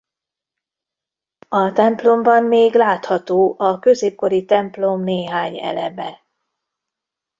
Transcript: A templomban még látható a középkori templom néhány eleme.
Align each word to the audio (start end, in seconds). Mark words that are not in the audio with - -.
A 1.49 1.71
templomban 1.71 2.43
még 2.43 2.73
látható 2.75 3.55
a 3.57 3.79
középkori 3.79 4.45
templom 4.45 5.03
néhány 5.03 5.59
eleme. 5.59 6.23